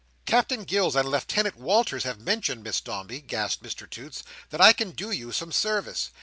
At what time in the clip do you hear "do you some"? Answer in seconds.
4.89-5.51